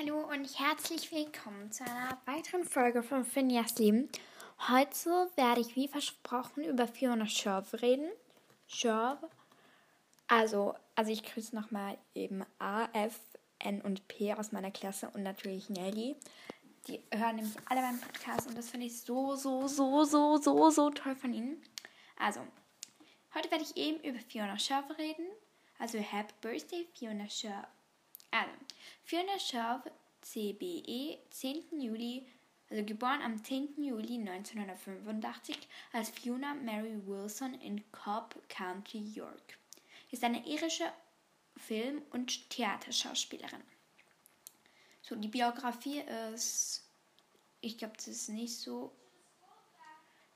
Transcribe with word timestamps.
Hallo 0.00 0.20
und 0.20 0.58
herzlich 0.58 1.12
willkommen 1.12 1.70
zu 1.72 1.84
einer 1.84 2.16
weiteren 2.24 2.64
Folge 2.64 3.02
von 3.02 3.22
Finjas 3.22 3.76
Leben. 3.78 4.08
Heute 4.68 5.28
werde 5.36 5.60
ich 5.60 5.76
wie 5.76 5.88
versprochen 5.88 6.64
über 6.64 6.86
Fiona 6.88 7.26
Scherv 7.26 7.74
reden. 7.82 8.08
Scherv. 8.66 9.18
Also, 10.26 10.74
also 10.94 11.10
ich 11.10 11.22
grüße 11.22 11.54
nochmal 11.54 11.98
eben 12.14 12.46
A, 12.58 12.84
F, 12.94 13.20
N 13.58 13.82
und 13.82 14.08
P 14.08 14.32
aus 14.32 14.52
meiner 14.52 14.70
Klasse 14.70 15.10
und 15.10 15.22
natürlich 15.22 15.68
Nelly. 15.68 16.16
Die 16.86 17.02
hören 17.12 17.36
nämlich 17.36 17.56
alle 17.66 17.82
meinen 17.82 18.00
Podcast 18.00 18.46
und 18.46 18.56
das 18.56 18.70
finde 18.70 18.86
ich 18.86 19.02
so, 19.02 19.34
so, 19.34 19.68
so, 19.68 20.04
so, 20.04 20.38
so, 20.38 20.70
so 20.70 20.90
toll 20.90 21.14
von 21.14 21.34
ihnen. 21.34 21.62
Also, 22.16 22.40
heute 23.34 23.50
werde 23.50 23.64
ich 23.64 23.76
eben 23.76 24.02
über 24.02 24.20
Fiona 24.20 24.58
Scherv 24.58 24.86
reden. 24.96 25.26
Also, 25.78 25.98
Happy 25.98 26.32
Birthday, 26.40 26.88
Fiona 26.94 27.28
Scherv. 27.28 27.66
Also, 28.30 28.52
Fiona 29.10 29.40
Scherv, 29.40 29.82
CBE, 30.22 31.18
10. 31.30 31.80
Juli, 31.80 32.24
also 32.70 32.84
geboren 32.84 33.20
am 33.22 33.42
10. 33.42 33.82
Juli 33.82 34.14
1985 34.20 35.58
als 35.92 36.10
Fiona 36.10 36.54
Mary 36.54 36.96
Wilson 37.04 37.54
in 37.54 37.82
Cobb 37.90 38.36
County, 38.48 39.00
York, 39.00 39.58
ist 40.12 40.22
eine 40.22 40.46
irische 40.46 40.84
Film- 41.56 42.02
und 42.10 42.50
Theaterschauspielerin. 42.50 43.64
So, 45.02 45.16
die 45.16 45.26
Biografie 45.26 46.04
ist, 46.32 46.88
ich 47.62 47.78
glaube, 47.78 47.94
das 47.96 48.06
ist 48.06 48.28
nicht 48.28 48.56
so, 48.56 48.92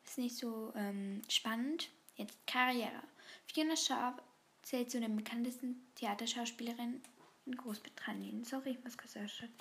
ist 0.04 0.18
nicht 0.18 0.36
so 0.36 0.72
ähm, 0.74 1.22
spannend. 1.28 1.90
Jetzt 2.16 2.44
Karriere. 2.48 3.04
Fiona 3.46 3.76
Scherv 3.76 4.20
zählt 4.62 4.90
zu 4.90 4.98
den 4.98 5.14
bekanntesten 5.14 5.86
Theaterschauspielerinnen 5.94 7.13
in 7.46 7.56
Großbritannien. 7.56 8.44
Sorry, 8.44 8.70
ich 8.70 8.84
muss 8.84 8.98
kurz 8.98 9.16
ausschalten. 9.16 9.54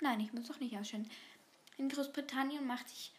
Nein, 0.00 0.20
ich 0.20 0.32
muss 0.32 0.48
doch 0.48 0.60
nicht 0.60 0.76
ausschalten. 0.76 1.10
In 1.76 1.88
Großbritannien 1.88 2.66
macht 2.66 2.88
sich 2.88 3.12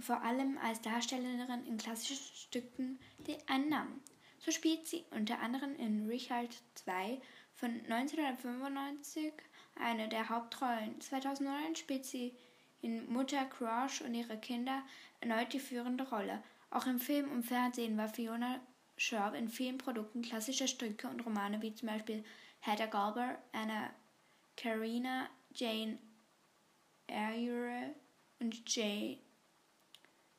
vor 0.00 0.22
allem 0.22 0.58
als 0.58 0.80
Darstellerin 0.80 1.66
in 1.66 1.76
klassischen 1.76 2.16
Stücken 2.34 2.98
einen 3.46 3.68
Namen. 3.68 4.02
So 4.38 4.50
spielt 4.50 4.86
sie 4.86 5.04
unter 5.10 5.38
anderem 5.38 5.76
in 5.76 6.06
Richard 6.06 6.50
II 6.86 7.20
von 7.54 7.70
1995 7.88 9.32
eine 9.76 10.08
der 10.08 10.28
Hauptrollen. 10.28 11.00
2009 11.00 11.76
spielt 11.76 12.04
sie 12.04 12.34
in 12.80 13.10
Mutter 13.12 13.44
Crush 13.44 14.00
und 14.00 14.14
ihre 14.14 14.38
Kinder 14.38 14.82
erneut 15.20 15.52
die 15.52 15.60
führende 15.60 16.08
Rolle. 16.08 16.42
Auch 16.70 16.86
im 16.86 16.98
Film 16.98 17.30
und 17.30 17.44
Fernsehen 17.44 17.96
war 17.96 18.08
Fiona 18.08 18.60
Scherb 19.02 19.34
in 19.34 19.48
vielen 19.48 19.78
Produkten 19.78 20.22
klassischer 20.22 20.68
Stücke 20.68 21.08
und 21.08 21.26
Romane 21.26 21.60
wie 21.60 21.74
zum 21.74 21.88
Beispiel 21.88 22.24
Hedda 22.60 22.86
Galber, 22.86 23.36
Anna 23.50 23.90
Karina, 24.56 25.28
Jane 25.52 25.98
Eyre 27.08 27.96
und 28.38 28.62
Jane, 28.72 29.18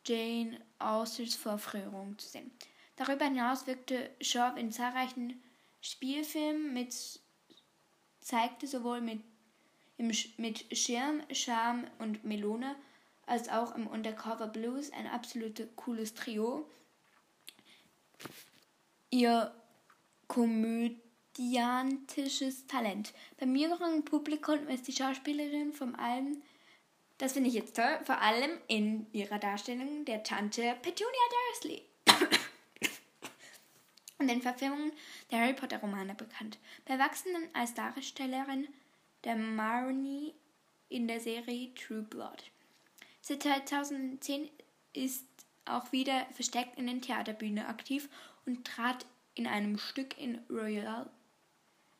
Jane 0.07 0.61
Austers 0.79 1.35
Vorführung 1.35 2.17
zu 2.17 2.29
sehen. 2.29 2.51
Darüber 2.95 3.25
hinaus 3.25 3.67
wirkte 3.67 4.09
Scherb 4.21 4.57
in 4.57 4.71
zahlreichen 4.71 5.43
Spielfilmen 5.81 6.71
mit, 6.71 6.95
zeigte 8.21 8.65
sowohl 8.65 9.01
mit, 9.01 9.21
im, 9.97 10.09
mit 10.37 10.77
Schirm, 10.77 11.21
Charme 11.33 11.85
und 11.99 12.23
Melone 12.23 12.77
als 13.25 13.49
auch 13.49 13.75
im 13.75 13.87
Undercover 13.87 14.47
Blues 14.47 14.89
ein 14.93 15.07
absolut 15.07 15.75
cooles 15.75 16.13
Trio 16.13 16.65
ihr 19.13 19.53
komödiantisches 20.27 22.65
Talent. 22.65 23.13
Beim 23.39 23.55
jüngeren 23.55 24.03
Publikum 24.03 24.67
ist 24.67 24.87
die 24.87 24.91
Schauspielerin 24.91 25.71
vor 25.71 25.89
allem, 25.99 26.41
das 27.19 27.33
finde 27.33 27.49
ich 27.49 27.55
jetzt 27.55 27.75
toll, 27.75 27.99
vor 28.05 28.19
allem 28.19 28.49
in 28.67 29.05
ihrer 29.13 29.37
Darstellung 29.37 30.03
der 30.05 30.23
Tante 30.23 30.75
Petunia 30.81 31.13
Dursley 31.51 31.83
und 34.17 34.27
den 34.27 34.41
Verfilmungen 34.41 34.91
der 35.29 35.41
Harry 35.41 35.53
Potter 35.53 35.77
Romane 35.77 36.15
bekannt. 36.15 36.57
Bei 36.85 36.95
Erwachsenen 36.95 37.49
als 37.53 37.75
Darstellerin 37.75 38.67
der 39.25 39.35
Marnie 39.35 40.33
in 40.89 41.07
der 41.07 41.19
Serie 41.19 41.71
True 41.75 42.01
Blood. 42.01 42.45
Seit 43.21 43.43
2010 43.43 44.49
ist 44.93 45.27
auch 45.65 45.91
wieder 45.91 46.25
versteckt 46.31 46.79
in 46.79 46.87
den 46.87 47.03
Theaterbühnen 47.03 47.67
aktiv 47.67 48.09
und 48.45 48.65
trat 48.65 49.05
in 49.35 49.47
einem 49.47 49.77
Stück 49.77 50.17
in 50.17 50.39
Royal 50.49 51.09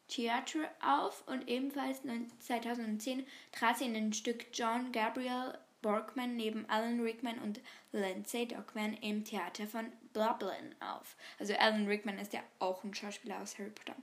Theatre 0.08 0.70
auf 0.81 1.28
und 1.28 1.50
ebenfalls 1.50 2.02
2010 2.40 3.26
trat 3.52 3.78
sie 3.78 3.86
in 3.86 3.94
dem 3.94 4.14
Stück 4.14 4.46
John 4.54 4.92
Gabriel 4.92 5.58
Borkman 5.81 6.36
neben 6.36 6.68
Alan 6.70 7.00
Rickman 7.02 7.40
und 7.40 7.59
Lindsay 7.92 8.48
Dockman 8.48 8.94
im 8.96 9.24
Theater 9.24 9.68
von 9.68 9.92
Dublin 10.14 10.76
auf. 10.80 11.16
Also 11.40 11.54
Alan 11.56 11.88
Rickman 11.88 12.20
ist 12.20 12.34
ja 12.34 12.42
auch 12.60 12.84
ein 12.84 12.94
Schauspieler 12.94 13.42
aus 13.42 13.58
Harry 13.58 13.72
Potter. 13.72 13.96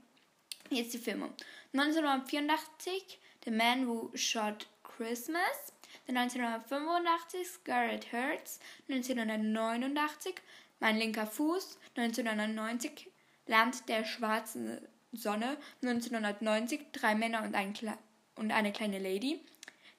Jetzt 0.69 0.95
die 0.95 0.99
Filme. 0.99 1.31
1984 1.73 3.19
The 3.45 3.51
Man 3.51 3.89
Who 3.89 4.11
Shot 4.15 4.69
Christmas. 4.85 5.73
1985 6.07 7.49
Scarlet 7.49 8.13
Hearts. 8.13 8.61
1989 8.89 10.35
Mein 10.81 10.97
linker 10.99 11.27
Fuß. 11.27 11.79
1990 11.97 13.11
Land 13.47 13.89
der 13.89 14.05
schwarzen 14.05 14.81
Sonne. 15.13 15.57
1990 15.83 16.93
Drei 16.93 17.15
Männer 17.15 17.43
und, 17.45 17.55
ein 17.55 17.73
Kle 17.73 17.97
und 18.35 18.51
eine 18.51 18.73
kleine 18.73 18.99
Lady. 18.99 19.41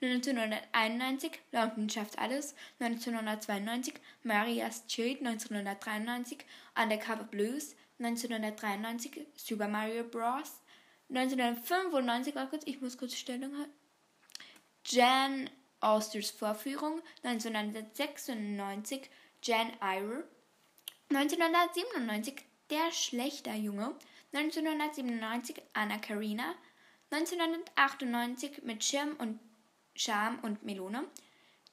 1991 0.01 1.39
London 1.51 1.87
schafft 1.87 2.17
alles, 2.17 2.55
1992 2.79 3.93
Marias 4.23 4.83
Street, 4.87 5.19
1993 5.19 6.39
Undercover 6.75 7.23
Blues, 7.25 7.75
1993 7.99 9.27
Super 9.35 9.67
Mario 9.67 10.03
Bros. 10.03 10.61
1995, 11.09 12.33
oh 12.37 12.47
kurz, 12.47 12.63
ich 12.65 12.81
muss 12.81 12.97
kurz 12.97 13.15
Stellung 13.15 13.55
halten. 13.55 13.73
Jan 14.85 15.49
Austers 15.81 16.31
Vorführung, 16.31 17.01
1996 17.23 19.09
Jan 19.43 19.71
Eyre, 19.81 20.23
1997 21.13 22.35
Der 22.69 22.89
schlechter 22.93 23.53
Junge, 23.53 23.93
1997 24.31 25.61
Anna 25.73 25.97
Karina, 25.97 26.55
1998 27.09 28.63
mit 28.63 28.81
Schirm 28.81 29.17
und 29.17 29.37
Charme 29.93 30.39
und 30.41 30.63
Melone. 30.63 31.03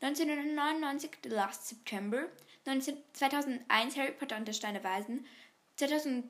1999 0.00 1.18
The 1.22 1.28
Last 1.28 1.68
September. 1.68 2.26
19, 2.66 2.96
2001 3.12 3.96
Harry 3.96 4.10
Potter 4.10 4.36
und 4.38 4.48
der 4.48 4.54
Stein 4.54 4.74
der 4.74 4.82
Weisen. 4.82 5.24
2000 5.76 6.24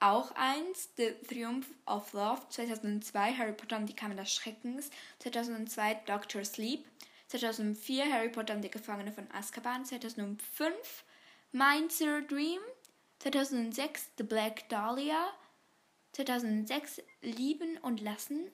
auch 0.00 0.32
eins, 0.34 0.88
The 0.96 1.12
Triumph 1.28 1.66
of 1.84 2.14
Love. 2.14 2.48
2002 2.48 3.34
Harry 3.34 3.52
Potter 3.52 3.76
und 3.76 3.86
die 3.90 3.94
Kammer 3.94 4.14
des 4.14 4.32
Schreckens. 4.32 4.88
2002 5.18 6.00
Doctor 6.06 6.46
Sleep. 6.46 6.86
2004 7.28 8.10
Harry 8.10 8.30
Potter 8.30 8.54
und 8.54 8.62
die 8.62 8.70
Gefangene 8.70 9.12
von 9.12 9.30
Azkaban. 9.32 9.84
2005 9.84 11.04
Mindser 11.52 12.22
Dream. 12.22 12.60
2006 13.20 14.10
The 14.16 14.24
Black 14.24 14.68
Dahlia. 14.70 15.32
2006 16.12 17.02
Lieben 17.20 17.76
und 17.78 18.00
Lassen. 18.00 18.50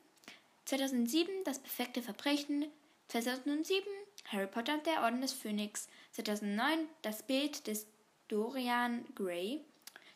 2007 0.65 1.45
Das 1.45 1.61
perfekte 1.61 2.03
Verbrechen, 2.03 2.67
2007 3.09 3.87
Harry 4.27 4.47
Potter 4.47 4.75
und 4.75 4.85
der 4.85 5.03
Orden 5.03 5.23
des 5.23 5.33
Phönix, 5.33 5.89
2009 6.13 6.89
Das 7.01 7.23
Bild 7.23 7.67
des 7.67 7.87
Dorian 8.29 9.07
Gray, 9.15 9.63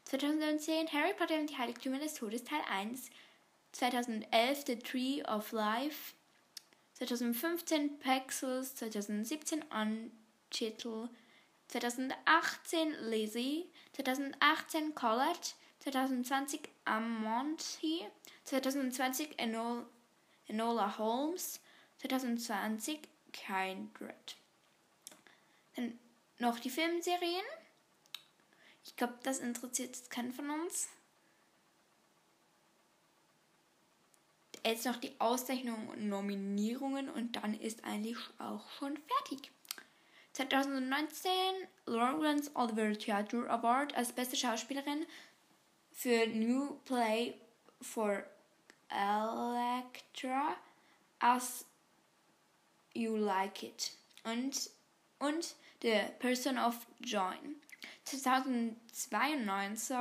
2010 0.04 0.92
Harry 0.92 1.14
Potter 1.14 1.38
und 1.38 1.48
die 1.48 1.56
Heiligtümer 1.56 1.98
des 1.98 2.14
Todes 2.14 2.44
Teil 2.44 2.60
1, 2.68 3.08
2011 3.72 4.64
The 4.66 4.76
Tree 4.76 5.22
of 5.22 5.52
Life, 5.52 6.12
2015 6.94 7.98
Pexels, 7.98 8.74
2017 8.74 9.64
Unchittle, 9.70 11.08
2018 11.72 12.92
Lizzie, 13.08 13.66
2018 13.94 14.94
College, 14.94 15.54
2020 15.80 16.68
Amonti, 16.84 18.06
2020 18.44 19.38
Enol 19.38 19.86
Enola 20.48 20.98
Holmes, 20.98 21.60
2020 22.02 23.00
Kindred. 23.32 24.36
Dann 25.74 25.98
noch 26.38 26.58
die 26.58 26.68
Filmserien. 26.68 27.46
Ich 28.84 28.94
glaube, 28.96 29.18
das 29.22 29.38
interessiert 29.38 29.96
jetzt 29.96 30.10
keinen 30.10 30.32
von 30.32 30.50
uns. 30.50 30.88
Jetzt 34.64 34.84
noch 34.84 34.96
die 34.96 35.18
Auszeichnungen 35.18 35.88
und 35.88 36.06
Nominierungen 36.06 37.08
und 37.08 37.36
dann 37.36 37.58
ist 37.58 37.82
eigentlich 37.84 38.18
auch 38.38 38.70
schon 38.72 38.98
fertig. 38.98 39.50
2019 40.32 41.30
Lawrence 41.86 42.50
Oliver 42.54 42.98
Theatre 42.98 43.48
Award 43.50 43.94
als 43.94 44.12
beste 44.12 44.36
Schauspielerin 44.36 45.06
für 45.90 46.26
New 46.26 46.76
Play 46.84 47.34
for 47.80 48.24
Electra 48.88 50.56
as 51.18 51.66
You 52.94 53.16
Like 53.16 53.62
It 53.62 53.92
und, 54.24 54.70
und 55.18 55.54
The 55.82 56.00
Person 56.18 56.58
of 56.58 56.86
Join. 57.00 57.56
2092 58.04 59.96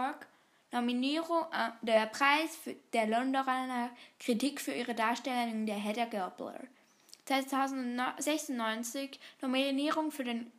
Nominierung 0.72 1.44
äh, 1.52 1.72
der 1.82 2.06
Preis 2.06 2.56
für 2.56 2.76
der 2.94 3.08
Londoner 3.08 3.90
Kritik 4.20 4.62
für 4.62 4.72
ihre 4.72 4.96
Darstellung 4.96 5.66
der 5.66 5.76
Hedda 5.76 6.06
Gabler. 6.06 6.62
2096 7.32 9.18
Nominierung 9.42 10.12
für 10.12 10.26
den 10.26 10.52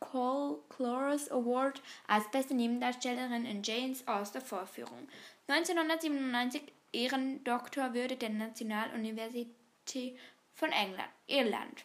Cole 0.00 0.58
Chloris 0.70 1.30
Award 1.30 1.80
als 2.08 2.28
beste 2.32 2.54
Nebendarstellerin 2.54 3.44
in 3.44 3.62
Janes 3.62 4.06
Auster 4.08 4.40
Vorführung. 4.40 5.08
1997 5.46 6.62
Ehrendoktorwürde 6.92 8.16
der 8.16 8.30
Nationaluniversität 8.30 10.18
von 10.52 10.72
England, 10.72 11.08
Irland. 11.28 11.84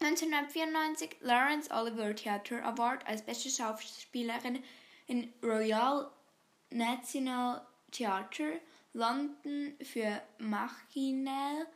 1994 0.00 1.16
Lawrence 1.20 1.70
Oliver 1.72 2.14
Theatre 2.14 2.62
Award 2.62 3.04
als 3.08 3.22
beste 3.22 3.50
Schauspielerin 3.50 4.62
in 5.08 5.32
Royal 5.42 6.08
National 6.70 7.66
Theatre 7.90 8.60
London 8.92 9.74
für 9.82 10.22
Machinell. 10.38 11.66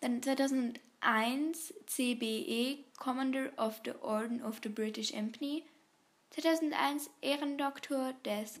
Dann 0.00 0.22
2001 0.22 1.74
CBE 1.86 2.84
Commander 2.98 3.50
of 3.56 3.80
the 3.84 3.92
Order 4.00 4.46
of 4.46 4.60
the 4.62 4.68
British 4.68 5.12
Empire. 5.12 5.62
2001 6.30 7.10
Ehrendoktor 7.22 8.12
des 8.24 8.60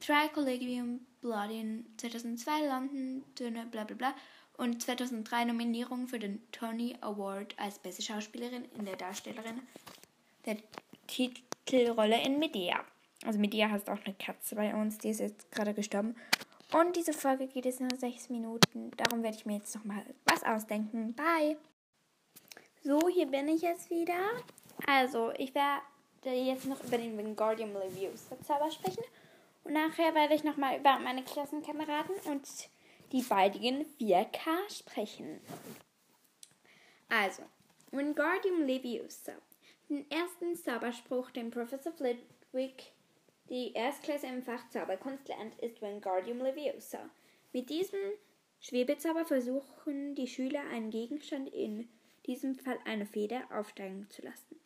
Tricollegium 0.00 1.00
Bloodin. 1.20 1.86
2002 1.96 2.66
London 2.66 3.24
Töne 3.34 3.66
bla 3.66 3.84
bla 3.84 3.96
bla. 3.96 4.14
Und 4.56 4.82
2003 4.82 5.46
Nominierung 5.46 6.06
für 6.06 6.18
den 6.18 6.40
Tony 6.52 6.96
Award 7.00 7.58
als 7.58 7.78
beste 7.78 8.02
Schauspielerin 8.02 8.64
in 8.76 8.84
der 8.84 8.96
Darstellerin 8.96 9.60
der 10.46 10.58
Titelrolle 11.06 12.22
in 12.22 12.38
Medea. 12.38 12.84
Also 13.24 13.38
Medea 13.38 13.70
heißt 13.70 13.88
auch 13.88 13.98
eine 14.04 14.14
Katze 14.14 14.54
bei 14.54 14.74
uns, 14.74 14.98
die 14.98 15.08
ist 15.08 15.20
jetzt 15.20 15.50
gerade 15.50 15.74
gestorben. 15.74 16.14
Und 16.74 16.96
diese 16.96 17.12
Folge 17.12 17.46
geht 17.46 17.66
jetzt 17.66 17.80
nur 17.80 17.96
sechs 17.96 18.28
Minuten. 18.28 18.90
Darum 18.96 19.22
werde 19.22 19.36
ich 19.36 19.46
mir 19.46 19.58
jetzt 19.58 19.76
noch 19.76 19.84
mal 19.84 20.04
was 20.24 20.42
ausdenken. 20.42 21.14
Bye! 21.14 21.56
So, 22.82 23.08
hier 23.08 23.26
bin 23.26 23.46
ich 23.46 23.62
jetzt 23.62 23.90
wieder. 23.90 24.18
Also, 24.84 25.30
ich 25.38 25.54
werde 25.54 25.82
jetzt 26.24 26.66
noch 26.66 26.82
über 26.82 26.98
den 26.98 27.16
Wingardium 27.16 27.72
Leviosa 27.74 28.36
Zauber 28.44 28.72
sprechen. 28.72 29.04
Und 29.62 29.74
nachher 29.74 30.16
werde 30.16 30.34
ich 30.34 30.42
noch 30.42 30.56
mal 30.56 30.76
über 30.76 30.98
meine 30.98 31.22
Klassenkameraden 31.22 32.16
und 32.24 32.42
die 33.12 33.22
beiden 33.22 33.86
4K 34.00 34.68
sprechen. 34.68 35.40
Also, 37.08 37.44
Wingardium 37.92 38.62
Leviosa. 38.62 39.34
Den 39.88 40.10
ersten 40.10 40.56
Zauberspruch, 40.56 41.30
den 41.30 41.52
Professor 41.52 41.92
Flitwick 41.92 42.90
die 43.48 43.72
Erstklasse 43.72 44.26
im 44.26 44.42
Fach 44.42 44.68
Zauberkunst 44.70 45.28
lernt, 45.28 45.58
ist 45.60 45.82
Wingardium 45.82 46.38
Leviosa. 46.38 47.10
Mit 47.52 47.70
diesem 47.70 48.00
Schwebezauber 48.60 49.24
versuchen 49.24 50.14
die 50.14 50.26
Schüler 50.26 50.62
einen 50.72 50.90
Gegenstand, 50.90 51.52
in 51.52 51.88
diesem 52.26 52.54
Fall 52.54 52.78
eine 52.84 53.06
Feder, 53.06 53.42
aufsteigen 53.50 54.08
zu 54.10 54.22
lassen. 54.22 54.58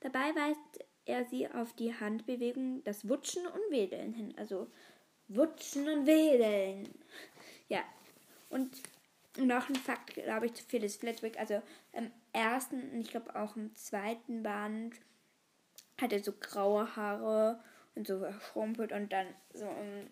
Dabei 0.00 0.34
weist 0.34 0.84
er 1.06 1.24
sie 1.24 1.48
auf 1.48 1.72
die 1.72 1.94
Handbewegung, 1.94 2.84
das 2.84 3.08
Wutschen 3.08 3.46
und 3.46 3.70
Wedeln 3.70 4.12
hin. 4.12 4.34
Also 4.36 4.68
Wutschen 5.28 5.88
und 5.88 6.06
Wedeln. 6.06 6.88
Ja. 7.68 7.82
Und 8.50 8.70
noch 9.38 9.68
ein 9.68 9.76
Fakt, 9.76 10.14
glaube 10.14 10.46
ich, 10.46 10.54
zu 10.54 10.64
Phyllis 10.64 10.96
Flitwick. 10.96 11.38
Also 11.38 11.62
im 11.92 12.10
ersten 12.32 12.90
und 12.90 13.00
ich 13.00 13.10
glaube 13.10 13.34
auch 13.34 13.56
im 13.56 13.74
zweiten 13.74 14.42
Band 14.42 14.94
hat 16.00 16.12
er 16.12 16.22
so 16.22 16.32
graue 16.32 16.94
Haare 16.96 17.62
und 17.96 18.06
so 18.06 18.18
verschrumpelt 18.18 18.92
und 18.92 19.12
dann 19.12 19.26
so 19.52 19.66
um, 19.66 20.08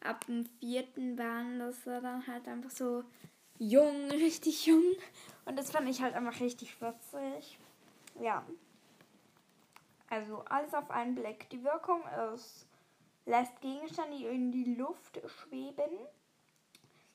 ab 0.00 0.26
dem 0.26 0.46
vierten 0.60 1.16
Band 1.16 1.60
das 1.60 1.86
war 1.86 2.00
dann 2.00 2.26
halt 2.26 2.48
einfach 2.48 2.70
so 2.70 3.04
jung, 3.58 4.10
richtig 4.10 4.66
jung. 4.66 4.84
Und 5.44 5.56
das 5.58 5.70
fand 5.70 5.88
ich 5.88 6.02
halt 6.02 6.14
einfach 6.14 6.40
richtig 6.40 6.80
witzig. 6.80 7.58
Ja. 8.20 8.44
Also 10.10 10.42
alles 10.48 10.72
auf 10.74 10.90
einen 10.90 11.14
Blick. 11.14 11.50
Die 11.50 11.62
Wirkung 11.62 12.02
ist, 12.34 12.66
lässt 13.26 13.60
Gegenstände 13.60 14.28
in 14.28 14.50
die 14.50 14.74
Luft 14.74 15.20
schweben. 15.26 15.90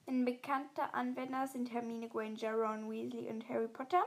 Ein 0.05 0.25
bekannter 0.25 0.93
Anwender 0.93 1.47
sind 1.47 1.71
Hermine 1.71 2.09
Granger, 2.09 2.53
Ron 2.53 2.91
Weasley 2.91 3.29
und 3.29 3.47
Harry 3.47 3.67
Potter. 3.67 4.03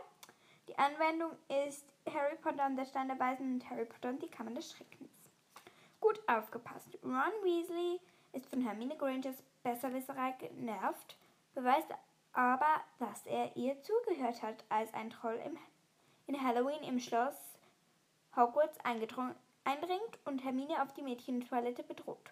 Die 0.69 0.79
Anwendung 0.79 1.31
ist 1.67 1.87
Harry 2.13 2.37
Potter 2.37 2.67
und 2.67 2.77
der 2.77 2.85
Stein 2.85 3.09
der 3.09 3.19
Weisen 3.19 3.55
und 3.55 3.71
Harry 3.71 3.87
Potter 3.87 4.11
und 4.11 4.23
die 4.23 4.29
Kammer 4.29 4.53
des 4.53 4.73
Schreckens. 4.73 5.16
Gut 6.07 6.23
aufgepasst. 6.29 6.87
Ron 7.03 7.33
Weasley 7.43 7.99
ist 8.33 8.49
von 8.49 8.61
Hermine 8.61 8.97
Grangers 8.97 9.43
Besserwisserei 9.65 10.37
genervt, 10.39 11.17
beweist 11.53 11.89
aber, 12.33 12.81
dass 13.01 13.27
er 13.27 13.57
ihr 13.57 13.83
zugehört 13.83 14.41
hat, 14.41 14.63
als 14.69 14.95
ein 14.95 15.11
Troll 15.11 15.41
im, 15.45 15.59
in 16.29 16.41
Halloween 16.41 16.85
im 16.85 17.01
Schloss 17.01 17.35
Hogwarts 18.37 18.79
eindringt 18.85 20.19
und 20.27 20.45
Hermine 20.45 20.81
auf 20.81 20.93
die 20.93 21.03
Mädchentoilette 21.03 21.83
bedroht. 21.83 22.31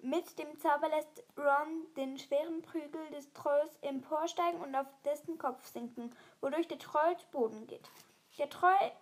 Mit 0.00 0.38
dem 0.38 0.60
Zauber 0.60 0.90
lässt 0.90 1.24
Ron 1.38 1.86
den 1.96 2.18
schweren 2.18 2.60
Prügel 2.60 3.08
des 3.10 3.32
Trolls 3.32 3.74
emporsteigen 3.80 4.60
und 4.60 4.74
auf 4.76 4.86
dessen 5.06 5.38
Kopf 5.38 5.64
sinken, 5.64 6.14
wodurch 6.42 6.68
der 6.68 6.78
Troll 6.78 7.16
zu 7.16 7.26
Boden 7.28 7.66
geht. 7.66 7.88
Der 8.36 8.50
Troll 8.50 8.92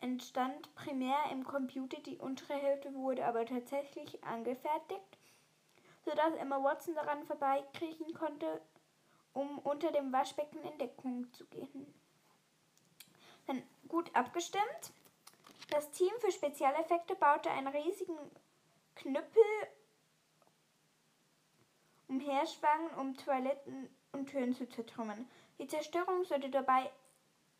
entstand 0.00 0.74
primär 0.74 1.18
im 1.30 1.44
Computer, 1.44 2.00
die 2.00 2.18
untere 2.18 2.54
Hälfte 2.54 2.94
wurde 2.94 3.24
aber 3.26 3.44
tatsächlich 3.46 4.22
angefertigt, 4.24 5.18
sodass 6.04 6.34
Emma 6.34 6.62
Watson 6.62 6.94
daran 6.94 7.24
vorbeikriechen 7.24 8.14
konnte, 8.14 8.60
um 9.32 9.58
unter 9.58 9.92
dem 9.92 10.12
Waschbecken 10.12 10.62
in 10.62 10.78
Deckung 10.78 11.32
zu 11.32 11.46
gehen. 11.46 11.94
Dann 13.46 13.62
gut 13.88 14.14
abgestimmt. 14.14 14.92
Das 15.70 15.90
Team 15.90 16.12
für 16.20 16.32
Spezialeffekte 16.32 17.14
baute 17.16 17.50
einen 17.50 17.68
riesigen 17.68 18.18
Knüppel 18.94 19.42
umherschwangen, 22.08 22.90
um 22.98 23.16
Toiletten 23.16 23.88
und 24.12 24.30
Türen 24.30 24.54
zu 24.54 24.68
zertrümmern. 24.68 25.28
Die 25.58 25.66
Zerstörung 25.66 26.24
sollte 26.24 26.50
dabei 26.50 26.90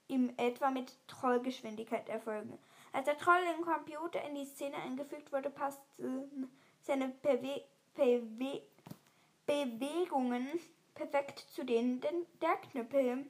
in 0.09 0.37
etwa 0.38 0.71
mit 0.71 0.97
Trollgeschwindigkeit 1.07 2.09
erfolgen. 2.09 2.59
Als 2.93 3.05
der 3.05 3.19
Troll 3.19 3.41
im 3.57 3.65
Computer 3.65 4.23
in 4.25 4.35
die 4.35 4.47
Szene 4.47 4.77
eingefügt 4.77 5.33
wurde, 5.33 5.50
passten 5.50 6.50
seine 6.83 7.09
Bewe 7.09 7.62
Bewe 7.95 8.62
Bewegungen 9.47 10.47
perfekt 10.95 11.38
zu 11.38 11.65
denen 11.65 12.03
der 12.43 12.57
Knüppel. 12.57 13.12
Und 13.12 13.27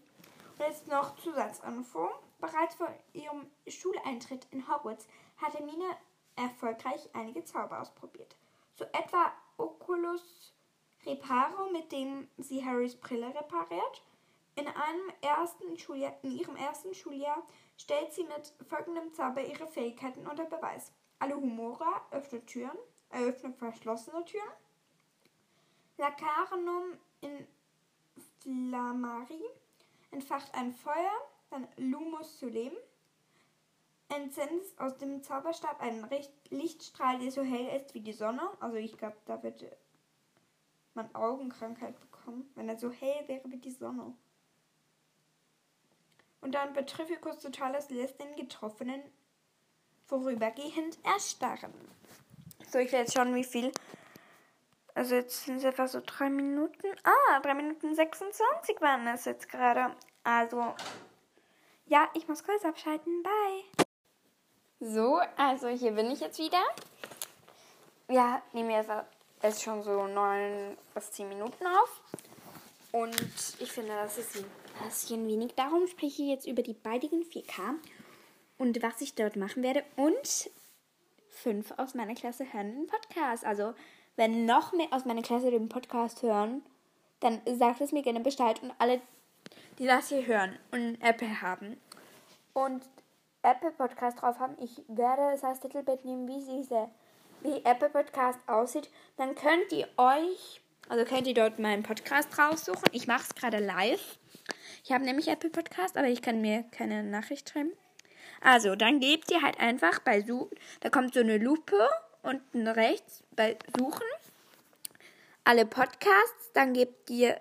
jetzt 0.58 0.88
noch 0.88 1.16
Zusatzanfo. 1.16 2.10
Bereits 2.40 2.74
vor 2.74 2.92
ihrem 3.12 3.46
Schuleintritt 3.66 4.46
in 4.50 4.68
Hogwarts 4.68 5.06
hatte 5.36 5.62
Mine 5.62 5.84
erfolgreich 6.36 7.08
einige 7.12 7.44
Zauber 7.44 7.80
ausprobiert. 7.80 8.36
So 8.74 8.84
etwa 8.86 9.32
Oculus 9.56 10.54
Reparo, 11.04 11.70
mit 11.70 11.90
dem 11.92 12.28
sie 12.38 12.64
Harrys 12.64 12.96
Brille 12.96 13.28
repariert, 13.28 14.02
in, 14.58 14.66
einem 14.66 15.12
ersten 15.20 15.78
Schuljahr, 15.78 16.16
in 16.22 16.32
ihrem 16.32 16.56
ersten 16.56 16.92
Schuljahr 16.92 17.46
stellt 17.76 18.12
sie 18.12 18.24
mit 18.24 18.52
folgendem 18.68 19.12
Zauber 19.14 19.40
ihre 19.40 19.68
Fähigkeiten 19.68 20.26
unter 20.26 20.46
Beweis. 20.46 20.92
Alle 21.20 21.36
Humora 21.36 22.06
öffnet 22.10 22.46
Türen, 22.48 22.78
eröffnet 23.10 23.56
verschlossene 23.56 24.24
Türen. 24.24 24.50
Lacarenum 25.96 26.98
in 27.20 27.46
Flammari 28.40 29.42
entfacht 30.10 30.52
ein 30.54 30.72
Feuer, 30.72 31.12
dann 31.50 31.68
Lumus 31.76 32.40
Solem 32.40 32.72
entsendet 34.08 34.64
aus 34.78 34.96
dem 34.96 35.22
Zauberstab 35.22 35.80
einen 35.80 36.08
Lichtstrahl, 36.50 37.18
der 37.18 37.30
so 37.30 37.42
hell 37.42 37.80
ist 37.80 37.94
wie 37.94 38.00
die 38.00 38.12
Sonne. 38.12 38.42
Also 38.60 38.76
ich 38.76 38.96
glaube, 38.96 39.16
da 39.26 39.42
wird 39.42 39.64
man 40.94 41.14
Augenkrankheit 41.14 42.00
bekommen, 42.00 42.50
wenn 42.54 42.68
er 42.68 42.78
so 42.78 42.90
hell 42.90 43.28
wäre 43.28 43.50
wie 43.50 43.58
die 43.58 43.70
Sonne. 43.70 44.16
Und 46.48 46.52
dann 46.52 46.72
Petrificus 46.72 47.40
Totalis 47.40 47.90
lässt 47.90 48.18
den 48.18 48.34
Getroffenen 48.34 49.02
vorübergehend 50.06 50.96
erstarren. 51.04 51.74
So, 52.72 52.78
ich 52.78 52.90
will 52.90 53.00
jetzt 53.00 53.12
schauen, 53.12 53.34
wie 53.34 53.44
viel. 53.44 53.70
Also 54.94 55.16
jetzt 55.16 55.44
sind 55.44 55.58
es 55.58 55.64
etwa 55.64 55.86
so 55.86 56.00
drei 56.00 56.30
Minuten. 56.30 56.86
Ah, 57.04 57.40
drei 57.40 57.52
Minuten 57.52 57.94
26 57.94 58.80
waren 58.80 59.06
es 59.08 59.26
jetzt 59.26 59.50
gerade. 59.50 59.94
Also, 60.24 60.74
ja, 61.84 62.08
ich 62.14 62.26
muss 62.28 62.42
kurz 62.42 62.64
abschalten. 62.64 63.22
Bye. 63.22 63.86
So, 64.80 65.20
also 65.36 65.68
hier 65.68 65.92
bin 65.92 66.10
ich 66.10 66.20
jetzt 66.20 66.38
wieder. 66.38 66.62
Ja, 68.08 68.40
nehmen 68.54 68.70
wir 68.70 69.04
ist 69.42 69.62
schon 69.62 69.82
so 69.82 70.06
neun 70.06 70.78
bis 70.94 71.10
zehn 71.10 71.28
Minuten 71.28 71.66
auf. 71.66 72.00
Und 72.92 73.20
ich 73.58 73.70
finde, 73.70 73.92
das 73.96 74.16
ist 74.16 74.36
ein 74.36 74.46
bisschen 74.84 75.26
wenig. 75.28 75.54
Darum 75.54 75.86
spreche 75.86 76.22
ich 76.22 76.28
jetzt 76.28 76.46
über 76.46 76.62
die 76.62 76.74
beiden 76.74 77.24
4K 77.24 77.74
und 78.58 78.82
was 78.82 79.00
ich 79.00 79.14
dort 79.14 79.36
machen 79.36 79.62
werde. 79.62 79.84
Und 79.96 80.50
fünf 81.28 81.72
aus 81.76 81.94
meiner 81.94 82.14
Klasse 82.14 82.52
hören 82.52 82.74
den 82.74 82.86
Podcast. 82.86 83.44
Also, 83.44 83.74
wenn 84.16 84.46
noch 84.46 84.72
mehr 84.72 84.88
aus 84.90 85.04
meiner 85.04 85.22
Klasse 85.22 85.50
den 85.50 85.68
Podcast 85.68 86.22
hören, 86.22 86.62
dann 87.20 87.40
sagt 87.58 87.80
es 87.80 87.92
mir 87.92 88.02
gerne 88.02 88.20
Bescheid. 88.20 88.62
Und 88.62 88.72
alle, 88.78 89.00
die 89.78 89.86
das 89.86 90.08
hier 90.08 90.26
hören 90.26 90.58
und 90.72 91.00
Apple 91.00 91.40
haben 91.40 91.76
und 92.52 92.82
Apple 93.42 93.70
Podcast 93.70 94.20
drauf 94.20 94.38
haben, 94.40 94.56
ich 94.60 94.82
werde 94.88 95.34
es 95.34 95.44
als 95.44 95.60
Titelbild 95.60 96.04
nehmen, 96.04 96.26
wie 96.26 96.58
diese, 96.58 96.88
wie 97.42 97.64
Apple 97.64 97.88
Podcast 97.88 98.38
aussieht. 98.46 98.90
Dann 99.16 99.34
könnt 99.34 99.70
ihr 99.72 99.88
euch, 99.96 100.60
also 100.88 101.04
könnt 101.04 101.26
ihr 101.26 101.34
dort 101.34 101.58
meinen 101.58 101.84
Podcast 101.84 102.36
raussuchen. 102.36 102.88
Ich 102.92 103.06
mache 103.06 103.22
es 103.22 103.34
gerade 103.34 103.58
live. 103.58 104.18
Ich 104.84 104.92
habe 104.92 105.04
nämlich 105.04 105.28
Apple 105.28 105.50
Podcast, 105.50 105.96
aber 105.96 106.08
ich 106.08 106.22
kann 106.22 106.40
mir 106.40 106.64
keine 106.70 107.02
Nachricht 107.02 107.50
schreiben. 107.50 107.72
Also, 108.40 108.76
dann 108.76 109.00
gebt 109.00 109.30
ihr 109.30 109.42
halt 109.42 109.58
einfach 109.58 109.98
bei 110.00 110.22
Suchen, 110.22 110.56
da 110.80 110.90
kommt 110.90 111.14
so 111.14 111.20
eine 111.20 111.38
Lupe 111.38 111.88
unten 112.22 112.68
rechts 112.68 113.22
bei 113.34 113.58
Suchen. 113.76 114.06
Alle 115.44 115.66
Podcasts, 115.66 116.52
dann 116.52 116.74
gebt 116.74 117.08
ihr 117.10 117.40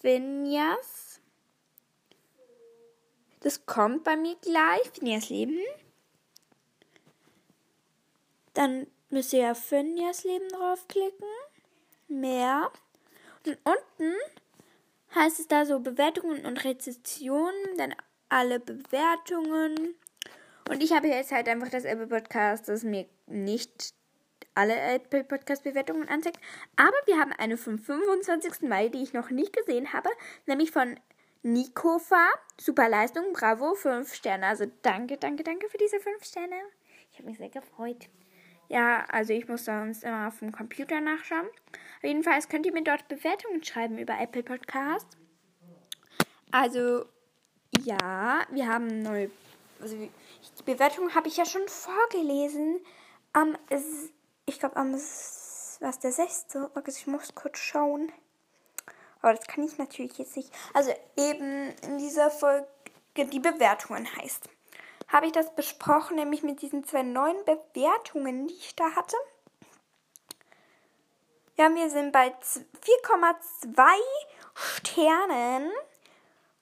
Finjas. 0.00 1.20
Das 3.40 3.66
kommt 3.66 4.04
bei 4.04 4.16
mir 4.16 4.36
gleich, 4.36 4.90
Finjas 4.94 5.28
Leben. 5.28 5.58
Dann 8.54 8.86
müsst 9.10 9.32
ihr 9.32 9.50
auf 9.50 9.62
Finjas 9.62 10.24
Leben 10.24 10.48
draufklicken. 10.48 11.28
Mehr. 12.08 12.70
Und 13.46 13.58
unten 13.64 14.14
heißt 15.14 15.40
es 15.40 15.48
da 15.48 15.64
so 15.64 15.80
Bewertungen 15.80 16.44
und 16.44 16.64
Rezensionen, 16.64 17.76
dann 17.76 17.94
alle 18.28 18.60
Bewertungen. 18.60 19.94
Und 20.68 20.82
ich 20.82 20.92
habe 20.92 21.08
jetzt 21.08 21.32
halt 21.32 21.48
einfach 21.48 21.68
das 21.68 21.84
Apple 21.84 22.06
Podcast, 22.06 22.68
das 22.68 22.84
mir 22.84 23.06
nicht 23.26 23.94
alle 24.54 24.74
Apple 24.74 25.24
Podcast 25.24 25.64
Bewertungen 25.64 26.08
anzeigt. 26.08 26.38
Aber 26.76 26.96
wir 27.06 27.18
haben 27.18 27.32
eine 27.32 27.56
vom 27.56 27.78
25. 27.78 28.68
Mai, 28.68 28.88
die 28.88 29.02
ich 29.02 29.12
noch 29.12 29.30
nicht 29.30 29.52
gesehen 29.52 29.92
habe, 29.92 30.08
nämlich 30.46 30.70
von 30.70 30.98
Nikofa. 31.42 32.28
Super 32.58 32.88
Leistung, 32.88 33.32
bravo, 33.32 33.74
5 33.74 34.14
Sterne. 34.14 34.46
Also 34.46 34.66
danke, 34.82 35.18
danke, 35.18 35.42
danke 35.42 35.68
für 35.68 35.78
diese 35.78 36.00
5 36.00 36.24
Sterne. 36.24 36.56
Ich 37.12 37.18
habe 37.18 37.28
mich 37.28 37.38
sehr 37.38 37.50
gefreut. 37.50 38.08
Ja, 38.68 39.04
also 39.10 39.32
ich 39.32 39.48
muss 39.48 39.64
sonst 39.64 40.04
immer 40.04 40.28
auf 40.28 40.38
dem 40.38 40.52
Computer 40.52 41.00
nachschauen. 41.00 41.46
Auf 41.46 42.04
jeden 42.04 42.22
Fall 42.22 42.40
könnt 42.42 42.66
ihr 42.66 42.72
mir 42.72 42.84
dort 42.84 43.08
Bewertungen 43.08 43.62
schreiben 43.62 43.98
über 43.98 44.18
Apple 44.18 44.42
Podcast. 44.42 45.06
Also 46.50 47.04
ja, 47.84 48.46
wir 48.50 48.68
haben 48.68 49.02
neue 49.02 49.30
also 49.80 49.96
die 49.96 50.62
Bewertung 50.64 51.14
habe 51.14 51.28
ich 51.28 51.36
ja 51.36 51.44
schon 51.44 51.68
vorgelesen. 51.68 52.80
Am, 53.32 53.56
ich 54.46 54.58
glaube, 54.58 54.76
am, 54.76 54.94
was 54.94 55.98
der 56.00 56.12
6. 56.12 56.46
Ich 56.86 57.06
muss 57.06 57.34
kurz 57.34 57.58
schauen. 57.58 58.12
Aber 59.20 59.34
das 59.34 59.46
kann 59.46 59.64
ich 59.64 59.78
natürlich 59.78 60.18
jetzt 60.18 60.36
nicht. 60.36 60.50
Also 60.72 60.92
eben 61.16 61.74
in 61.82 61.98
dieser 61.98 62.30
Folge 62.30 62.66
die 63.16 63.40
Bewertungen 63.40 64.06
heißt. 64.16 64.48
Habe 65.14 65.26
ich 65.26 65.32
das 65.32 65.54
besprochen, 65.54 66.16
nämlich 66.16 66.42
mit 66.42 66.60
diesen 66.60 66.82
zwei 66.82 67.04
neuen 67.04 67.44
Bewertungen, 67.44 68.48
die 68.48 68.54
ich 68.54 68.74
da 68.74 68.96
hatte. 68.96 69.16
Ja, 71.56 71.72
wir 71.72 71.88
sind 71.88 72.10
bei 72.10 72.34
4,2 72.34 73.84
Sternen. 74.54 75.70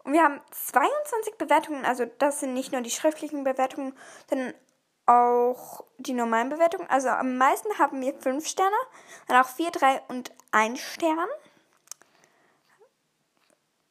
Und 0.05 0.13
wir 0.13 0.23
haben 0.23 0.43
22 0.51 1.39
Bewertungen, 1.39 1.87
also 1.87 2.05
das 2.19 2.41
sind 2.41 2.53
nicht 2.53 2.73
nur 2.73 2.83
die 2.83 2.91
schriftlichen 2.91 3.43
Bewertungen, 3.43 3.97
sondern 4.29 4.53
auch 5.07 5.85
die 5.97 6.13
normalen 6.13 6.51
Bewertungen. 6.51 6.91
Also 6.91 7.09
am 7.09 7.39
meisten 7.39 7.79
haben 7.79 8.03
wir 8.03 8.13
5 8.13 8.47
Sterne, 8.47 8.77
dann 9.29 9.43
auch 9.43 9.49
4, 9.49 9.71
3 9.71 10.03
und 10.09 10.31
1 10.51 10.79
Stern. 10.79 11.29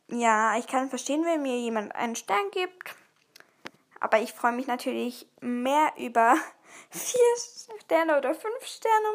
Ja, 0.10 0.56
ich 0.60 0.68
kann 0.68 0.91
verstehen, 0.91 1.25
wenn 1.25 1.41
mir 1.41 1.58
jemand 1.58 1.96
einen 1.96 2.15
Stern 2.15 2.51
gibt. 2.51 3.00
Aber 4.01 4.20
ich 4.20 4.34
freue 4.34 4.51
mich 4.51 4.67
natürlich 4.67 5.27
mehr 5.39 5.93
über 5.98 6.36
4 6.89 7.20
Sterne 7.84 8.17
oder 8.17 8.36
5 8.36 8.65
Sterne. 8.65 9.08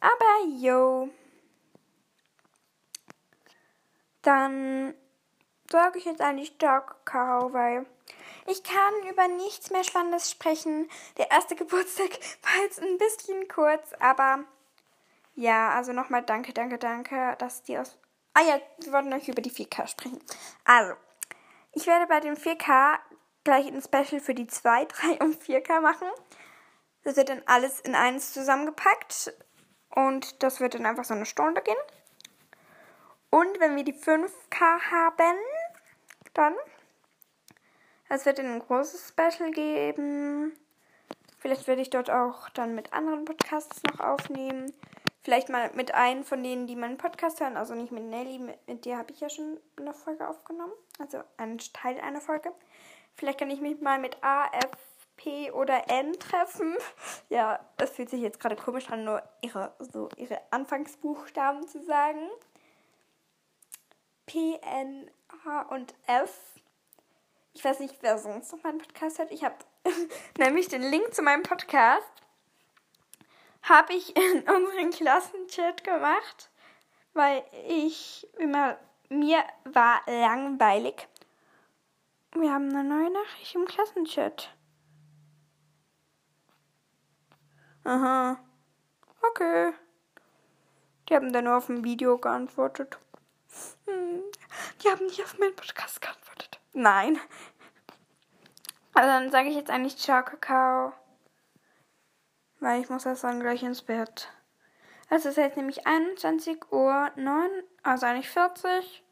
Aber 0.00 0.46
yo. 0.58 1.10
Dann 4.22 4.94
sage 5.70 5.98
ich 5.98 6.04
jetzt 6.04 6.20
eigentlich 6.20 6.56
Dark 6.58 7.04
Kakao, 7.04 7.52
weil 7.52 7.86
ich 8.46 8.62
kann 8.62 8.94
über 9.10 9.26
nichts 9.28 9.70
mehr 9.70 9.84
Spannendes 9.84 10.30
sprechen. 10.30 10.88
Der 11.18 11.30
erste 11.30 11.56
Geburtstag 11.56 12.10
war 12.42 12.62
jetzt 12.62 12.80
ein 12.80 12.98
bisschen 12.98 13.48
kurz, 13.48 13.92
aber 13.98 14.44
ja, 15.34 15.70
also 15.70 15.92
nochmal 15.92 16.22
danke, 16.22 16.52
danke, 16.52 16.78
danke, 16.78 17.36
dass 17.38 17.62
die 17.62 17.78
aus. 17.78 17.98
Ah 18.34 18.42
ja, 18.42 18.60
wir 18.78 18.92
wollten 18.92 19.12
euch 19.12 19.28
über 19.28 19.42
die 19.42 19.50
4K 19.50 19.86
sprechen. 19.86 20.20
Also, 20.64 20.94
ich 21.72 21.86
werde 21.86 22.06
bei 22.06 22.20
dem 22.20 22.34
4K 22.34 22.98
gleich 23.44 23.66
ein 23.66 23.82
Special 23.82 24.20
für 24.20 24.34
die 24.34 24.46
2, 24.46 24.84
3 24.84 25.18
und 25.20 25.42
4K 25.42 25.80
machen. 25.80 26.08
Das 27.04 27.16
wird 27.16 27.28
dann 27.28 27.42
alles 27.46 27.80
in 27.80 27.94
eins 27.94 28.32
zusammengepackt 28.32 29.32
und 29.90 30.42
das 30.42 30.60
wird 30.60 30.74
dann 30.74 30.86
einfach 30.86 31.04
so 31.04 31.14
eine 31.14 31.26
Stunde 31.26 31.62
gehen. 31.62 31.76
Und 33.30 33.60
wenn 33.60 33.76
wir 33.76 33.84
die 33.84 33.94
5K 33.94 34.60
haben, 34.90 35.38
dann. 36.34 36.54
Es 38.08 38.26
wird 38.26 38.38
ein 38.38 38.58
großes 38.58 39.08
Special 39.08 39.50
geben. 39.50 40.52
Vielleicht 41.38 41.66
werde 41.66 41.80
ich 41.80 41.90
dort 41.90 42.10
auch 42.10 42.50
dann 42.50 42.74
mit 42.74 42.92
anderen 42.92 43.24
Podcasts 43.24 43.82
noch 43.84 44.00
aufnehmen. 44.00 44.72
Vielleicht 45.22 45.48
mal 45.48 45.70
mit 45.74 45.94
einem 45.94 46.24
von 46.24 46.42
denen, 46.42 46.66
die 46.66 46.76
meinen 46.76 46.98
Podcast 46.98 47.40
hören. 47.40 47.56
Also 47.56 47.74
nicht 47.74 47.90
mit 47.90 48.04
Nelly, 48.04 48.38
mit, 48.38 48.68
mit 48.68 48.84
dir 48.84 48.98
habe 48.98 49.12
ich 49.12 49.20
ja 49.20 49.30
schon 49.30 49.58
eine 49.76 49.94
Folge 49.94 50.28
aufgenommen. 50.28 50.72
Also 50.98 51.22
einen 51.38 51.58
Teil 51.58 51.98
einer 52.00 52.20
Folge. 52.20 52.52
Vielleicht 53.14 53.38
kann 53.38 53.50
ich 53.50 53.60
mich 53.60 53.80
mal 53.80 53.98
mit 53.98 54.22
A, 54.22 54.46
F, 54.46 54.70
P 55.16 55.50
oder 55.50 55.88
N 55.88 56.12
treffen. 56.18 56.76
Ja, 57.28 57.60
es 57.78 57.90
fühlt 57.90 58.10
sich 58.10 58.20
jetzt 58.20 58.40
gerade 58.40 58.56
komisch 58.56 58.90
an, 58.90 59.04
nur 59.04 59.22
ihre, 59.40 59.74
so 59.78 60.08
ihre 60.16 60.40
Anfangsbuchstaben 60.50 61.66
zu 61.68 61.82
sagen. 61.84 62.28
P, 64.26 64.58
N, 64.62 65.10
H 65.44 65.62
und 65.62 65.94
F. 66.06 66.34
Ich 67.54 67.64
weiß 67.64 67.80
nicht, 67.80 67.96
wer 68.00 68.18
sonst 68.18 68.52
noch 68.52 68.62
meinen 68.62 68.78
Podcast 68.78 69.18
hat. 69.18 69.30
Ich 69.30 69.44
habe 69.44 69.56
nämlich 70.38 70.68
den 70.68 70.82
Link 70.82 71.14
zu 71.14 71.22
meinem 71.22 71.42
Podcast 71.42 72.12
habe 73.62 73.94
ich 73.94 74.16
in 74.16 74.40
unseren 74.48 74.90
Klassenchat 74.90 75.84
gemacht, 75.84 76.50
weil 77.14 77.44
ich 77.68 78.26
immer 78.38 78.76
mir 79.08 79.44
war 79.64 80.00
langweilig. 80.06 81.08
Wir 82.42 82.52
haben 82.52 82.74
eine 82.74 82.82
neue 82.82 83.08
Nachricht 83.08 83.54
im 83.54 83.66
Klassenchat. 83.66 84.52
Aha. 87.84 88.36
Okay. 89.22 89.72
Die 91.08 91.14
haben 91.14 91.32
dann 91.32 91.44
nur 91.44 91.58
auf 91.58 91.68
ein 91.68 91.84
Video 91.84 92.18
geantwortet. 92.18 92.98
Hm. 93.86 94.24
Die 94.82 94.88
haben 94.88 95.06
nicht 95.06 95.22
auf 95.22 95.38
meinen 95.38 95.54
Podcast 95.54 96.00
geantwortet. 96.00 96.58
Nein. 96.72 97.16
Also 98.92 99.08
dann 99.08 99.30
sage 99.30 99.48
ich 99.48 99.54
jetzt 99.54 99.70
eigentlich 99.70 99.96
Ciao, 99.96 100.24
Kakao. 100.24 100.94
Weil 102.58 102.80
ich 102.80 102.90
muss 102.90 103.06
erst 103.06 103.22
dann 103.22 103.38
gleich 103.38 103.62
ins 103.62 103.82
Bett. 103.82 104.32
Es 105.10 105.26
ist 105.26 105.36
jetzt 105.36 105.56
nämlich 105.56 105.86
21 105.86 106.72
Uhr 106.72 107.12
9, 107.14 107.50
also 107.84 108.06
eigentlich 108.06 108.30
40. 108.30 109.04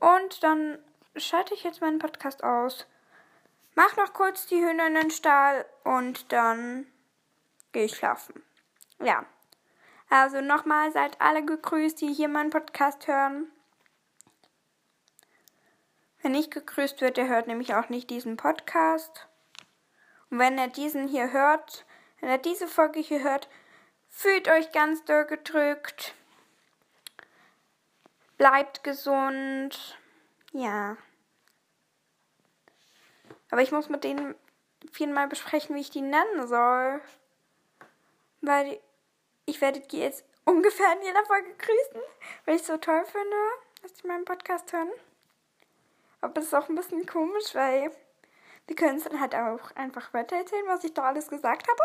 Und 0.00 0.42
dann 0.42 0.80
schalte 1.16 1.54
ich 1.54 1.64
jetzt 1.64 1.80
meinen 1.80 1.98
Podcast 1.98 2.42
aus. 2.44 2.86
Mach 3.74 3.96
noch 3.96 4.12
kurz 4.12 4.46
die 4.46 4.64
Hühner 4.64 4.86
in 4.86 4.94
den 4.94 5.10
Stall 5.10 5.66
und 5.82 6.32
dann 6.32 6.86
gehe 7.72 7.84
ich 7.84 7.96
schlafen. 7.96 8.42
Ja. 9.00 9.24
Also 10.10 10.40
nochmal 10.40 10.92
seid 10.92 11.20
alle 11.20 11.44
gegrüßt, 11.44 12.00
die 12.00 12.12
hier 12.12 12.28
meinen 12.28 12.50
Podcast 12.50 13.06
hören. 13.08 13.50
Wer 16.22 16.30
nicht 16.30 16.52
gegrüßt 16.52 17.00
wird, 17.00 17.16
der 17.16 17.28
hört 17.28 17.48
nämlich 17.48 17.74
auch 17.74 17.88
nicht 17.88 18.10
diesen 18.10 18.36
Podcast. 18.36 19.26
Und 20.30 20.38
wenn 20.38 20.56
er 20.56 20.68
diesen 20.68 21.08
hier 21.08 21.32
hört, 21.32 21.84
wenn 22.20 22.30
er 22.30 22.38
diese 22.38 22.68
Folge 22.68 23.00
hier 23.00 23.22
hört, 23.22 23.48
fühlt 24.08 24.48
euch 24.48 24.72
ganz 24.72 25.04
doll 25.04 25.24
gedrückt. 25.26 26.14
Bleibt 28.38 28.84
gesund. 28.84 29.98
Ja. 30.54 30.96
Aber 33.50 33.60
ich 33.60 33.72
muss 33.72 33.88
mit 33.88 34.04
denen 34.04 34.36
viermal 34.92 35.28
besprechen, 35.28 35.74
wie 35.74 35.80
ich 35.80 35.90
die 35.90 36.00
nennen 36.00 36.46
soll. 36.46 37.00
Weil 38.40 38.80
ich 39.46 39.60
werde 39.60 39.80
die 39.80 39.98
jetzt 39.98 40.24
ungefähr 40.44 40.92
in 40.96 41.02
jeder 41.02 41.24
Folge 41.26 41.52
grüßen, 41.54 42.00
weil 42.44 42.56
ich 42.56 42.62
so 42.62 42.76
toll 42.76 43.04
finde, 43.04 43.36
dass 43.82 43.96
sie 43.98 44.06
meinen 44.06 44.24
Podcast 44.24 44.72
hören. 44.72 44.90
Aber 46.20 46.40
es 46.40 46.46
ist 46.46 46.54
auch 46.54 46.68
ein 46.68 46.76
bisschen 46.76 47.04
komisch, 47.04 47.54
weil 47.54 47.90
die 48.68 48.74
können 48.74 48.98
es 48.98 49.04
dann 49.04 49.20
halt 49.20 49.34
auch 49.34 49.72
einfach 49.74 50.14
weiter 50.14 50.36
erzählen, 50.36 50.66
was 50.66 50.84
ich 50.84 50.94
da 50.94 51.02
alles 51.02 51.28
gesagt 51.28 51.66
habe. 51.68 51.82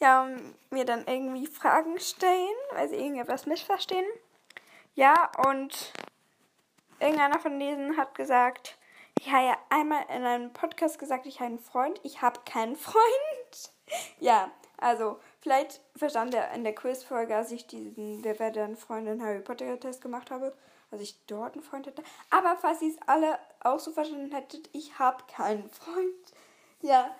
Ja, 0.00 0.28
mir 0.70 0.84
dann 0.84 1.06
irgendwie 1.06 1.46
Fragen 1.46 1.98
stellen, 2.00 2.56
weil 2.72 2.88
sie 2.88 2.96
irgendetwas 2.96 3.46
missverstehen. 3.46 4.06
Ja, 4.94 5.30
und 5.46 5.92
irgendeiner 7.00 7.38
von 7.38 7.58
diesen 7.58 7.96
hat 7.96 8.14
gesagt, 8.14 8.78
ich 9.20 9.30
habe 9.32 9.46
ja 9.46 9.58
einmal 9.70 10.04
in 10.14 10.24
einem 10.24 10.52
Podcast 10.52 10.98
gesagt, 10.98 11.26
ich 11.26 11.40
habe 11.40 11.50
einen 11.50 11.58
Freund. 11.58 12.00
Ich 12.04 12.22
habe 12.22 12.40
keinen 12.44 12.76
Freund. 12.76 13.72
ja, 14.20 14.50
also 14.76 15.18
vielleicht 15.40 15.80
verstand 15.96 16.34
er 16.34 16.52
in 16.52 16.62
der 16.62 16.74
Quizfolge, 16.74 17.34
als 17.34 17.50
ich 17.50 17.66
diesen 17.66 18.22
Wer 18.22 18.38
wäre 18.38 18.52
dein 18.52 18.76
Freund 18.76 19.08
in 19.08 19.22
Harry 19.22 19.40
Potter 19.40 19.78
Test 19.80 20.00
gemacht 20.00 20.30
habe, 20.30 20.54
dass 20.90 21.00
ich 21.00 21.16
dort 21.26 21.54
einen 21.54 21.64
Freund 21.64 21.86
hätte. 21.86 22.02
Aber 22.30 22.56
falls 22.60 22.80
ihr 22.82 22.90
es 22.90 22.98
alle 23.06 23.38
auch 23.60 23.80
so 23.80 23.92
verstanden 23.92 24.32
hättet, 24.32 24.70
ich 24.72 24.98
habe 24.98 25.24
keinen 25.30 25.68
Freund. 25.68 26.14
Ja. 26.80 27.10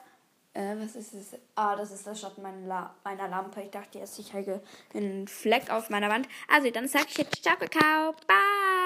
Äh, 0.54 0.76
was 0.78 0.96
ist 0.96 1.14
das? 1.14 1.38
Ah, 1.56 1.76
das 1.76 1.90
ist 1.90 2.06
der 2.06 2.14
Schatten 2.14 2.42
meiner, 2.42 2.94
meiner 3.04 3.28
Lampe. 3.28 3.60
Ich 3.62 3.70
dachte 3.70 3.98
jetzt, 3.98 4.18
ich 4.18 4.32
hätte 4.32 4.62
einen 4.94 5.28
Fleck 5.28 5.70
auf 5.70 5.90
meiner 5.90 6.08
Wand. 6.08 6.28
Also, 6.48 6.70
dann 6.70 6.88
sage 6.88 7.06
ich 7.08 7.18
jetzt 7.18 7.42
Ciao, 7.42 7.56
Kakao. 7.56 8.12
Bye. 8.26 8.77